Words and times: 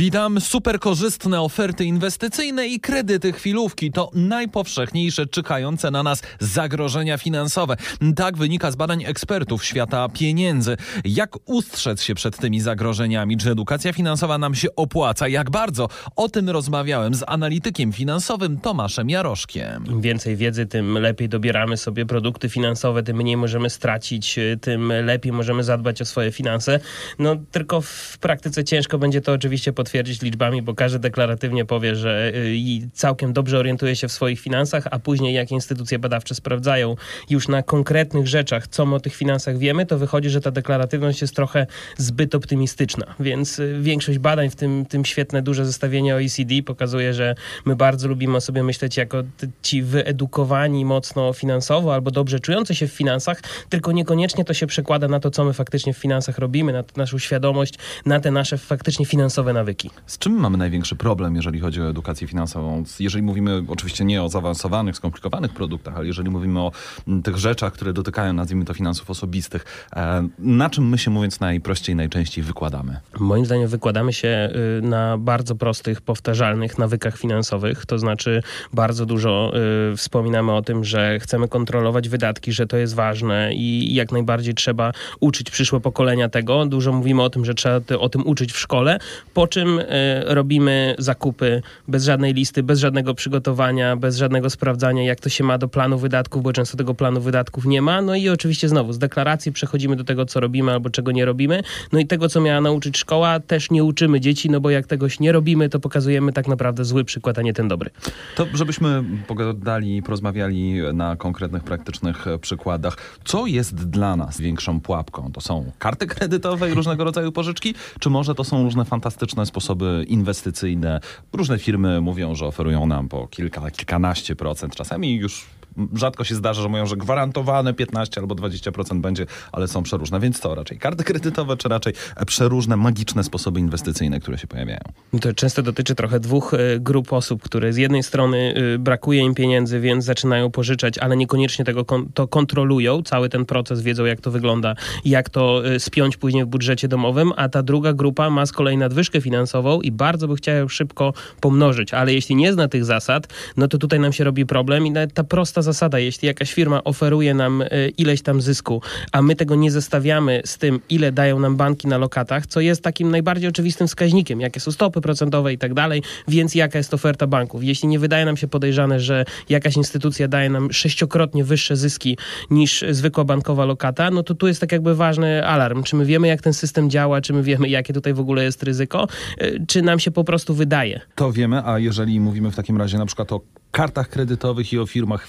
Witam. 0.00 0.40
Super 0.40 0.78
korzystne 0.78 1.40
oferty 1.40 1.84
inwestycyjne 1.84 2.66
i 2.66 2.80
kredyty 2.80 3.32
chwilówki 3.32 3.92
to 3.92 4.10
najpowszechniejsze 4.14 5.26
czekające 5.26 5.90
na 5.90 6.02
nas 6.02 6.22
zagrożenia 6.38 7.18
finansowe. 7.18 7.76
Tak 8.16 8.36
wynika 8.36 8.70
z 8.70 8.76
badań 8.76 9.04
ekspertów 9.04 9.64
świata 9.64 10.08
pieniędzy. 10.08 10.76
Jak 11.04 11.36
ustrzec 11.44 12.02
się 12.02 12.14
przed 12.14 12.38
tymi 12.38 12.60
zagrożeniami? 12.60 13.36
Czy 13.36 13.50
edukacja 13.50 13.92
finansowa 13.92 14.38
nam 14.38 14.54
się 14.54 14.68
opłaca? 14.76 15.28
Jak 15.28 15.50
bardzo? 15.50 15.88
O 16.16 16.28
tym 16.28 16.50
rozmawiałem 16.50 17.14
z 17.14 17.24
analitykiem 17.26 17.92
finansowym 17.92 18.60
Tomaszem 18.60 19.10
Jaroszkiem. 19.10 19.84
Im 19.86 20.00
więcej 20.00 20.36
wiedzy, 20.36 20.66
tym 20.66 20.98
lepiej 20.98 21.28
dobieramy 21.28 21.76
sobie 21.76 22.06
produkty 22.06 22.48
finansowe, 22.48 23.02
tym 23.02 23.16
mniej 23.16 23.36
możemy 23.36 23.70
stracić, 23.70 24.38
tym 24.60 24.92
lepiej 25.04 25.32
możemy 25.32 25.64
zadbać 25.64 26.02
o 26.02 26.04
swoje 26.04 26.32
finanse. 26.32 26.80
No 27.18 27.36
tylko 27.50 27.80
w 27.80 28.18
praktyce 28.20 28.64
ciężko 28.64 28.98
będzie 28.98 29.20
to 29.20 29.32
oczywiście 29.32 29.72
potwierdzić 29.72 29.89
liczbami, 30.22 30.62
bo 30.62 30.74
każdy 30.74 30.98
deklaratywnie 30.98 31.64
powie, 31.64 31.96
że 31.96 32.32
y, 32.34 32.90
całkiem 32.92 33.32
dobrze 33.32 33.58
orientuje 33.58 33.96
się 33.96 34.08
w 34.08 34.12
swoich 34.12 34.40
finansach, 34.40 34.84
a 34.90 34.98
później 34.98 35.34
jak 35.34 35.50
instytucje 35.50 35.98
badawcze 35.98 36.34
sprawdzają 36.34 36.96
już 37.30 37.48
na 37.48 37.62
konkretnych 37.62 38.28
rzeczach, 38.28 38.68
co 38.68 38.86
my 38.86 38.94
o 38.94 39.00
tych 39.00 39.14
finansach 39.14 39.58
wiemy, 39.58 39.86
to 39.86 39.98
wychodzi, 39.98 40.30
że 40.30 40.40
ta 40.40 40.50
deklaratywność 40.50 41.20
jest 41.20 41.36
trochę 41.36 41.66
zbyt 41.96 42.34
optymistyczna. 42.34 43.14
Więc 43.20 43.58
y, 43.58 43.78
większość 43.80 44.18
badań, 44.18 44.50
w 44.50 44.56
tym, 44.56 44.86
tym 44.86 45.04
świetne 45.04 45.42
duże 45.42 45.66
zestawienie 45.66 46.14
OECD 46.14 46.62
pokazuje, 46.66 47.14
że 47.14 47.34
my 47.64 47.76
bardzo 47.76 48.08
lubimy 48.08 48.36
o 48.36 48.40
sobie 48.40 48.62
myśleć 48.62 48.96
jako 48.96 49.22
ci 49.62 49.82
wyedukowani 49.82 50.84
mocno 50.84 51.32
finansowo 51.32 51.94
albo 51.94 52.10
dobrze 52.10 52.40
czujący 52.40 52.74
się 52.74 52.86
w 52.86 52.92
finansach, 52.92 53.42
tylko 53.68 53.92
niekoniecznie 53.92 54.44
to 54.44 54.54
się 54.54 54.66
przekłada 54.66 55.08
na 55.08 55.20
to, 55.20 55.30
co 55.30 55.44
my 55.44 55.52
faktycznie 55.52 55.94
w 55.94 55.98
finansach 55.98 56.38
robimy, 56.38 56.72
na 56.72 56.84
naszą 56.96 57.18
świadomość, 57.18 57.74
na 58.06 58.20
te 58.20 58.30
nasze 58.30 58.58
faktycznie 58.58 59.06
finansowe 59.06 59.52
nawyki. 59.52 59.69
Z 60.06 60.18
czym 60.18 60.32
mamy 60.32 60.58
największy 60.58 60.96
problem, 60.96 61.36
jeżeli 61.36 61.60
chodzi 61.60 61.82
o 61.82 61.88
edukację 61.88 62.26
finansową? 62.26 62.84
Jeżeli 63.00 63.22
mówimy 63.22 63.62
oczywiście 63.68 64.04
nie 64.04 64.22
o 64.22 64.28
zaawansowanych, 64.28 64.96
skomplikowanych 64.96 65.52
produktach, 65.52 65.96
ale 65.96 66.06
jeżeli 66.06 66.30
mówimy 66.30 66.60
o 66.60 66.72
mm, 67.08 67.22
tych 67.22 67.36
rzeczach, 67.36 67.72
które 67.72 67.92
dotykają, 67.92 68.32
nazwijmy 68.32 68.64
to, 68.64 68.74
finansów 68.74 69.10
osobistych, 69.10 69.86
e, 69.96 70.28
na 70.38 70.70
czym 70.70 70.88
my 70.88 70.98
się, 70.98 71.10
mówiąc 71.10 71.40
najprościej, 71.40 71.96
najczęściej 71.96 72.44
wykładamy? 72.44 73.00
Moim 73.18 73.46
zdaniem 73.46 73.68
wykładamy 73.68 74.12
się 74.12 74.48
y, 74.78 74.82
na 74.82 75.18
bardzo 75.18 75.54
prostych, 75.54 76.00
powtarzalnych 76.00 76.78
nawykach 76.78 77.18
finansowych, 77.18 77.86
to 77.86 77.98
znaczy 77.98 78.42
bardzo 78.72 79.06
dużo 79.06 79.52
y, 79.92 79.96
wspominamy 79.96 80.52
o 80.52 80.62
tym, 80.62 80.84
że 80.84 81.18
chcemy 81.20 81.48
kontrolować 81.48 82.08
wydatki, 82.08 82.52
że 82.52 82.66
to 82.66 82.76
jest 82.76 82.94
ważne 82.94 83.54
i 83.54 83.94
jak 83.94 84.12
najbardziej 84.12 84.54
trzeba 84.54 84.92
uczyć 85.20 85.50
przyszłe 85.50 85.80
pokolenia 85.80 86.28
tego. 86.28 86.66
Dużo 86.66 86.92
mówimy 86.92 87.22
o 87.22 87.30
tym, 87.30 87.44
że 87.44 87.54
trzeba 87.54 87.80
o 87.98 88.08
tym 88.08 88.26
uczyć 88.26 88.52
w 88.52 88.58
szkole, 88.58 88.98
po 89.34 89.46
czym 89.46 89.59
y, 89.68 89.84
robimy 90.24 90.94
zakupy 90.98 91.62
bez 91.88 92.04
żadnej 92.04 92.34
listy, 92.34 92.62
bez 92.62 92.78
żadnego 92.78 93.14
przygotowania, 93.14 93.96
bez 93.96 94.16
żadnego 94.16 94.50
sprawdzania, 94.50 95.04
jak 95.04 95.20
to 95.20 95.28
się 95.28 95.44
ma 95.44 95.58
do 95.58 95.68
planu 95.68 95.98
wydatków, 95.98 96.42
bo 96.42 96.52
często 96.52 96.76
tego 96.76 96.94
planu 96.94 97.20
wydatków 97.20 97.66
nie 97.66 97.82
ma. 97.82 98.02
No 98.02 98.14
i 98.14 98.28
oczywiście 98.28 98.68
znowu 98.68 98.92
z 98.92 98.98
deklaracji 98.98 99.52
przechodzimy 99.52 99.96
do 99.96 100.04
tego, 100.04 100.26
co 100.26 100.40
robimy 100.40 100.72
albo 100.72 100.90
czego 100.90 101.12
nie 101.12 101.24
robimy. 101.24 101.62
No 101.92 101.98
i 101.98 102.06
tego, 102.06 102.28
co 102.28 102.40
miała 102.40 102.60
nauczyć 102.60 102.98
szkoła, 102.98 103.40
też 103.40 103.70
nie 103.70 103.84
uczymy 103.84 104.20
dzieci, 104.20 104.50
no 104.50 104.60
bo 104.60 104.70
jak 104.70 104.86
tegoś 104.86 105.20
nie 105.20 105.32
robimy, 105.32 105.68
to 105.68 105.80
pokazujemy 105.80 106.32
tak 106.32 106.48
naprawdę 106.48 106.84
zły 106.84 107.04
przykład, 107.04 107.38
a 107.38 107.42
nie 107.42 107.52
ten 107.52 107.68
dobry. 107.68 107.90
To 108.36 108.46
żebyśmy 108.54 109.04
pogadali, 109.26 110.02
porozmawiali 110.02 110.80
na 110.92 111.16
konkretnych, 111.16 111.64
praktycznych 111.64 112.26
przykładach. 112.40 112.96
Co 113.24 113.46
jest 113.46 113.74
dla 113.74 114.16
nas 114.16 114.40
większą 114.40 114.80
pułapką? 114.80 115.32
To 115.32 115.40
są 115.40 115.72
karty 115.78 116.06
kredytowe 116.06 116.70
i 116.70 116.74
różnego 116.74 117.04
rodzaju 117.04 117.32
pożyczki, 117.32 117.74
czy 118.00 118.10
może 118.10 118.34
to 118.34 118.44
są 118.44 118.62
różne 118.62 118.84
fantastyczne 118.84 119.46
sposoby 119.50 120.04
inwestycyjne? 120.08 121.00
Różne 121.32 121.58
firmy 121.58 122.00
mówią, 122.00 122.34
że 122.34 122.46
oferują 122.46 122.86
nam 122.86 123.08
po 123.08 123.26
kilka, 123.26 123.70
kilkanaście 123.70 124.36
procent, 124.36 124.76
czasami 124.76 125.16
już 125.16 125.46
rzadko 125.94 126.24
się 126.24 126.34
zdarza, 126.34 126.62
że 126.62 126.68
mówią, 126.68 126.86
że 126.86 126.96
gwarantowane 126.96 127.74
15 127.74 128.20
albo 128.20 128.34
20% 128.34 129.00
będzie, 129.00 129.26
ale 129.52 129.68
są 129.68 129.82
przeróżne. 129.82 130.20
Więc 130.20 130.40
co 130.40 130.54
raczej? 130.54 130.78
Karty 130.78 131.04
kredytowe, 131.04 131.56
czy 131.56 131.68
raczej 131.68 131.92
przeróżne, 132.26 132.76
magiczne 132.76 133.24
sposoby 133.24 133.60
inwestycyjne, 133.60 134.20
które 134.20 134.38
się 134.38 134.46
pojawiają? 134.46 134.80
To 135.20 135.34
często 135.34 135.62
dotyczy 135.62 135.94
trochę 135.94 136.20
dwóch 136.20 136.54
e, 136.54 136.80
grup 136.80 137.12
osób, 137.12 137.42
które 137.42 137.72
z 137.72 137.76
jednej 137.76 138.02
strony 138.02 138.54
e, 138.74 138.78
brakuje 138.78 139.20
im 139.20 139.34
pieniędzy, 139.34 139.80
więc 139.80 140.04
zaczynają 140.04 140.50
pożyczać, 140.50 140.98
ale 140.98 141.16
niekoniecznie 141.16 141.64
tego 141.64 141.84
to 142.14 142.28
kontrolują, 142.28 143.02
cały 143.02 143.28
ten 143.28 143.44
proces, 143.44 143.82
wiedzą 143.82 144.04
jak 144.04 144.20
to 144.20 144.30
wygląda, 144.30 144.74
jak 145.04 145.30
to 145.30 145.66
e, 145.66 145.80
spiąć 145.80 146.16
później 146.16 146.44
w 146.44 146.46
budżecie 146.46 146.88
domowym, 146.88 147.32
a 147.36 147.48
ta 147.48 147.62
druga 147.62 147.92
grupa 147.92 148.30
ma 148.30 148.46
z 148.46 148.52
kolei 148.52 148.76
nadwyżkę 148.76 149.20
finansową 149.20 149.80
i 149.80 149.92
bardzo 149.92 150.28
by 150.28 150.36
chciała 150.36 150.58
ją 150.58 150.68
szybko 150.68 151.12
pomnożyć, 151.40 151.94
ale 151.94 152.14
jeśli 152.14 152.36
nie 152.36 152.52
zna 152.52 152.68
tych 152.68 152.84
zasad, 152.84 153.28
no 153.56 153.68
to 153.68 153.78
tutaj 153.78 154.00
nam 154.00 154.12
się 154.12 154.24
robi 154.24 154.46
problem 154.46 154.86
i 154.86 154.90
nawet 154.90 155.14
ta 155.14 155.24
prosta 155.24 155.59
zasada. 155.62 155.98
Jeśli 155.98 156.26
jakaś 156.26 156.52
firma 156.54 156.84
oferuje 156.84 157.34
nam 157.34 157.62
e, 157.62 157.88
ileś 157.88 158.22
tam 158.22 158.40
zysku, 158.40 158.82
a 159.12 159.22
my 159.22 159.36
tego 159.36 159.54
nie 159.54 159.70
zestawiamy 159.70 160.42
z 160.44 160.58
tym, 160.58 160.80
ile 160.90 161.12
dają 161.12 161.38
nam 161.38 161.56
banki 161.56 161.88
na 161.88 161.98
lokatach, 161.98 162.46
co 162.46 162.60
jest 162.60 162.82
takim 162.82 163.10
najbardziej 163.10 163.48
oczywistym 163.48 163.86
wskaźnikiem, 163.86 164.40
jakie 164.40 164.60
są 164.60 164.72
stopy 164.72 165.00
procentowe 165.00 165.52
i 165.52 165.58
tak 165.58 165.74
dalej, 165.74 166.02
więc 166.28 166.54
jaka 166.54 166.78
jest 166.78 166.94
oferta 166.94 167.26
banków. 167.26 167.64
Jeśli 167.64 167.88
nie 167.88 167.98
wydaje 167.98 168.24
nam 168.24 168.36
się 168.36 168.48
podejrzane, 168.48 169.00
że 169.00 169.24
jakaś 169.48 169.76
instytucja 169.76 170.28
daje 170.28 170.50
nam 170.50 170.72
sześciokrotnie 170.72 171.44
wyższe 171.44 171.76
zyski 171.76 172.18
niż 172.50 172.84
zwykła 172.90 173.24
bankowa 173.24 173.64
lokata, 173.64 174.10
no 174.10 174.22
to 174.22 174.34
tu 174.34 174.46
jest 174.46 174.60
tak 174.60 174.72
jakby 174.72 174.94
ważny 174.94 175.46
alarm. 175.46 175.82
Czy 175.82 175.96
my 175.96 176.04
wiemy, 176.04 176.28
jak 176.28 176.42
ten 176.42 176.52
system 176.52 176.90
działa, 176.90 177.20
czy 177.20 177.32
my 177.32 177.42
wiemy, 177.42 177.68
jakie 177.68 177.92
tutaj 177.92 178.14
w 178.14 178.20
ogóle 178.20 178.44
jest 178.44 178.62
ryzyko, 178.62 179.08
e, 179.38 179.66
czy 179.66 179.82
nam 179.82 179.98
się 179.98 180.10
po 180.10 180.24
prostu 180.24 180.54
wydaje. 180.54 181.00
To 181.14 181.32
wiemy, 181.32 181.62
a 181.64 181.78
jeżeli 181.78 182.20
mówimy 182.20 182.50
w 182.50 182.56
takim 182.56 182.76
razie 182.76 182.98
na 182.98 183.06
przykład 183.06 183.32
o 183.32 183.40
kartach 183.70 184.08
kredytowych 184.08 184.72
i 184.72 184.78
o 184.78 184.86
firmach 184.86 185.26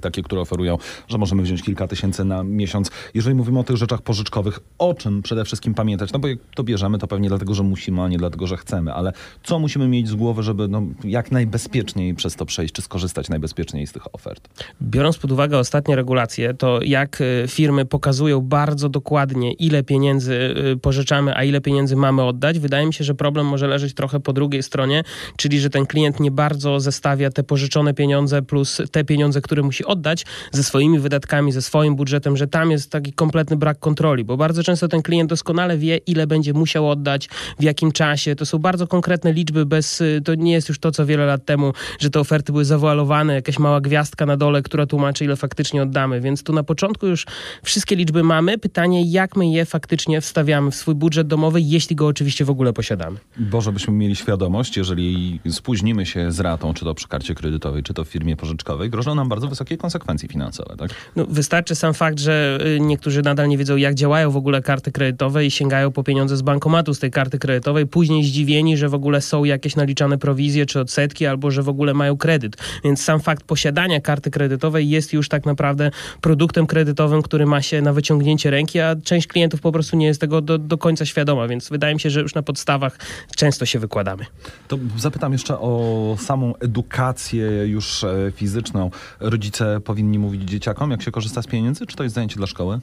takie, 0.00 0.22
które 0.22 0.40
oferują, 0.40 0.78
że 1.08 1.18
możemy 1.18 1.42
wziąć 1.42 1.62
kilka 1.62 1.88
tysięcy 1.88 2.24
na 2.24 2.42
miesiąc. 2.44 2.90
Jeżeli 3.14 3.34
mówimy 3.34 3.58
o 3.58 3.64
tych 3.64 3.76
rzeczach 3.76 4.02
pożyczkowych, 4.02 4.60
o 4.78 4.94
czym 4.94 5.22
przede 5.22 5.44
wszystkim 5.44 5.74
pamiętać? 5.74 6.12
No 6.12 6.18
bo 6.18 6.28
jak 6.28 6.38
to 6.54 6.64
bierzemy, 6.64 6.98
to 6.98 7.06
pewnie 7.06 7.28
dlatego, 7.28 7.54
że 7.54 7.62
musimy, 7.62 8.02
a 8.02 8.08
nie 8.08 8.18
dlatego, 8.18 8.46
że 8.46 8.56
chcemy, 8.56 8.92
ale 8.92 9.12
co 9.42 9.58
musimy 9.58 9.88
mieć 9.88 10.08
z 10.08 10.14
głowy, 10.14 10.42
żeby 10.42 10.68
no, 10.68 10.82
jak 11.04 11.32
najbezpieczniej 11.32 12.14
przez 12.14 12.36
to 12.36 12.46
przejść, 12.46 12.74
czy 12.74 12.82
skorzystać 12.82 13.28
najbezpieczniej 13.28 13.86
z 13.86 13.92
tych 13.92 14.14
ofert? 14.14 14.48
Biorąc 14.82 15.18
pod 15.18 15.32
uwagę 15.32 15.58
ostatnie 15.58 15.96
regulacje, 15.96 16.54
to 16.54 16.82
jak 16.82 17.20
y, 17.20 17.44
firmy 17.48 17.84
pokazują 17.84 18.40
bardzo 18.40 18.88
dokładnie, 18.88 19.52
ile 19.52 19.82
pieniędzy 19.82 20.54
y, 20.72 20.76
pożyczamy, 20.76 21.36
a 21.36 21.44
ile 21.44 21.60
pieniędzy 21.60 21.96
mamy 21.96 22.22
oddać, 22.22 22.58
wydaje 22.58 22.86
mi 22.86 22.94
się, 22.94 23.04
że 23.04 23.14
problem 23.14 23.46
może 23.46 23.66
leżeć 23.66 23.94
trochę 23.94 24.20
po 24.20 24.32
drugiej 24.32 24.62
stronie, 24.62 25.04
czyli 25.36 25.60
że 25.60 25.70
ten 25.70 25.86
klient 25.86 26.20
nie 26.20 26.30
bardzo 26.30 26.80
zestawia 26.80 27.30
te 27.30 27.42
pożyczone 27.42 27.94
pieniądze 27.94 28.42
plus 28.42 28.82
te 28.90 29.04
pieniądze, 29.04 29.40
które 29.40 29.61
musi 29.62 29.84
oddać 29.84 30.26
ze 30.52 30.62
swoimi 30.62 30.98
wydatkami, 30.98 31.52
ze 31.52 31.62
swoim 31.62 31.96
budżetem, 31.96 32.36
że 32.36 32.46
tam 32.46 32.70
jest 32.70 32.90
taki 32.90 33.12
kompletny 33.12 33.56
brak 33.56 33.78
kontroli, 33.78 34.24
bo 34.24 34.36
bardzo 34.36 34.62
często 34.62 34.88
ten 34.88 35.02
klient 35.02 35.30
doskonale 35.30 35.78
wie, 35.78 35.96
ile 35.96 36.26
będzie 36.26 36.52
musiał 36.52 36.90
oddać, 36.90 37.28
w 37.58 37.62
jakim 37.62 37.92
czasie. 37.92 38.36
To 38.36 38.46
są 38.46 38.58
bardzo 38.58 38.86
konkretne 38.86 39.32
liczby, 39.32 39.66
bez, 39.66 40.02
to 40.24 40.34
nie 40.34 40.52
jest 40.52 40.68
już 40.68 40.78
to, 40.78 40.92
co 40.92 41.06
wiele 41.06 41.26
lat 41.26 41.44
temu, 41.44 41.72
że 41.98 42.10
te 42.10 42.20
oferty 42.20 42.52
były 42.52 42.64
zawoalowane, 42.64 43.34
jakaś 43.34 43.58
mała 43.58 43.80
gwiazdka 43.80 44.26
na 44.26 44.36
dole, 44.36 44.62
która 44.62 44.86
tłumaczy, 44.86 45.24
ile 45.24 45.36
faktycznie 45.36 45.82
oddamy. 45.82 46.20
Więc 46.20 46.42
tu 46.42 46.52
na 46.52 46.62
początku 46.62 47.06
już 47.06 47.26
wszystkie 47.62 47.96
liczby 47.96 48.22
mamy. 48.22 48.58
Pytanie, 48.58 49.10
jak 49.10 49.36
my 49.36 49.50
je 49.50 49.64
faktycznie 49.64 50.20
wstawiamy 50.20 50.70
w 50.70 50.74
swój 50.74 50.94
budżet 50.94 51.26
domowy, 51.26 51.60
jeśli 51.60 51.96
go 51.96 52.06
oczywiście 52.06 52.44
w 52.44 52.50
ogóle 52.50 52.72
posiadamy. 52.72 53.18
Bo 53.36 53.60
żebyśmy 53.60 53.94
mieli 53.94 54.16
świadomość, 54.16 54.76
jeżeli 54.76 55.40
spóźnimy 55.50 56.06
się 56.06 56.32
z 56.32 56.40
ratą, 56.40 56.74
czy 56.74 56.84
to 56.84 56.94
przy 56.94 57.08
karcie 57.08 57.34
kredytowej, 57.34 57.82
czy 57.82 57.94
to 57.94 58.04
w 58.04 58.08
firmie 58.08 58.36
pożyczkowej, 58.36 58.90
grożą 58.90 59.14
nam 59.14 59.28
bardzo 59.28 59.48
wysokie 59.52 59.76
konsekwencje 59.76 60.28
finansowe. 60.28 60.76
Tak? 60.76 60.90
No, 61.16 61.26
wystarczy 61.28 61.74
sam 61.74 61.94
fakt, 61.94 62.20
że 62.20 62.58
y, 62.66 62.80
niektórzy 62.80 63.22
nadal 63.22 63.48
nie 63.48 63.58
wiedzą, 63.58 63.76
jak 63.76 63.94
działają 63.94 64.30
w 64.30 64.36
ogóle 64.36 64.62
karty 64.62 64.92
kredytowe 64.92 65.46
i 65.46 65.50
sięgają 65.50 65.90
po 65.90 66.04
pieniądze 66.04 66.36
z 66.36 66.42
bankomatu 66.42 66.94
z 66.94 66.98
tej 66.98 67.10
karty 67.10 67.38
kredytowej, 67.38 67.86
później 67.86 68.24
zdziwieni, 68.24 68.76
że 68.76 68.88
w 68.88 68.94
ogóle 68.94 69.20
są 69.20 69.44
jakieś 69.44 69.76
naliczane 69.76 70.18
prowizje 70.18 70.66
czy 70.66 70.80
odsetki, 70.80 71.26
albo 71.26 71.50
że 71.50 71.62
w 71.62 71.68
ogóle 71.68 71.94
mają 71.94 72.16
kredyt. 72.16 72.56
Więc 72.84 73.02
sam 73.02 73.20
fakt 73.20 73.44
posiadania 73.44 74.00
karty 74.00 74.30
kredytowej 74.30 74.90
jest 74.90 75.12
już 75.12 75.28
tak 75.28 75.46
naprawdę 75.46 75.90
produktem 76.20 76.66
kredytowym, 76.66 77.22
który 77.22 77.46
ma 77.46 77.62
się 77.62 77.82
na 77.82 77.92
wyciągnięcie 77.92 78.50
ręki, 78.50 78.80
a 78.80 78.96
część 78.96 79.26
klientów 79.26 79.60
po 79.60 79.72
prostu 79.72 79.96
nie 79.96 80.06
jest 80.06 80.20
tego 80.20 80.40
do, 80.40 80.58
do 80.58 80.78
końca 80.78 81.06
świadoma, 81.06 81.48
więc 81.48 81.68
wydaje 81.68 81.94
mi 81.94 82.00
się, 82.00 82.10
że 82.10 82.20
już 82.20 82.34
na 82.34 82.42
podstawach 82.42 82.98
często 83.36 83.66
się 83.66 83.78
wykładamy. 83.78 84.24
To 84.68 84.78
zapytam 84.98 85.32
jeszcze 85.32 85.58
o 85.58 86.16
samą 86.20 86.56
edukację 86.56 87.46
już 87.66 88.04
e, 88.04 88.32
fizyczną 88.36 88.90
rodzice 89.20 89.41
powinni 89.84 90.18
mówić 90.18 90.42
dzieciakom, 90.42 90.90
jak 90.90 91.02
się 91.02 91.10
korzysta 91.10 91.42
z 91.42 91.46
pieniędzy, 91.46 91.86
czy 91.86 91.96
to 91.96 92.02
jest 92.02 92.14
zajęcie 92.14 92.36
dla 92.36 92.46
szkoły? 92.46 92.80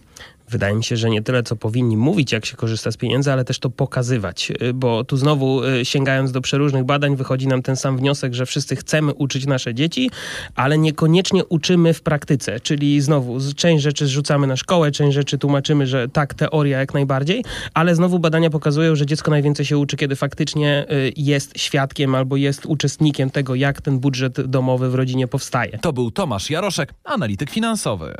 Wydaje 0.49 0.75
mi 0.75 0.83
się, 0.83 0.97
że 0.97 1.09
nie 1.09 1.21
tyle 1.21 1.43
co 1.43 1.55
powinni 1.55 1.97
mówić, 1.97 2.31
jak 2.31 2.45
się 2.45 2.57
korzysta 2.57 2.91
z 2.91 2.97
pieniędzy, 2.97 3.31
ale 3.31 3.45
też 3.45 3.59
to 3.59 3.69
pokazywać, 3.69 4.51
y, 4.61 4.73
bo 4.73 5.03
tu 5.03 5.17
znowu 5.17 5.63
y, 5.63 5.85
sięgając 5.85 6.31
do 6.31 6.41
przeróżnych 6.41 6.83
badań 6.83 7.15
wychodzi 7.15 7.47
nam 7.47 7.61
ten 7.61 7.75
sam 7.75 7.97
wniosek, 7.97 8.33
że 8.33 8.45
wszyscy 8.45 8.75
chcemy 8.75 9.13
uczyć 9.13 9.45
nasze 9.45 9.73
dzieci, 9.73 10.11
ale 10.55 10.77
niekoniecznie 10.77 11.45
uczymy 11.45 11.93
w 11.93 12.01
praktyce, 12.01 12.59
czyli 12.59 13.01
znowu 13.01 13.37
część 13.55 13.83
rzeczy 13.83 14.05
zrzucamy 14.05 14.47
na 14.47 14.55
szkołę, 14.55 14.91
część 14.91 15.15
rzeczy 15.15 15.37
tłumaczymy, 15.37 15.87
że 15.87 16.09
tak, 16.09 16.33
teoria 16.33 16.79
jak 16.79 16.93
najbardziej, 16.93 17.43
ale 17.73 17.95
znowu 17.95 18.19
badania 18.19 18.49
pokazują, 18.49 18.95
że 18.95 19.05
dziecko 19.05 19.31
najwięcej 19.31 19.65
się 19.65 19.77
uczy, 19.77 19.97
kiedy 19.97 20.15
faktycznie 20.15 20.85
y, 20.91 21.13
jest 21.17 21.59
świadkiem 21.59 22.15
albo 22.15 22.35
jest 22.37 22.65
uczestnikiem 22.65 23.29
tego, 23.29 23.55
jak 23.55 23.81
ten 23.81 23.99
budżet 23.99 24.41
domowy 24.41 24.89
w 24.89 24.95
rodzinie 24.95 25.27
powstaje. 25.27 25.77
To 25.77 25.93
był 25.93 26.11
Tomasz 26.11 26.49
Jaroszek, 26.49 26.93
analityk 27.03 27.49
finansowy. 27.49 28.15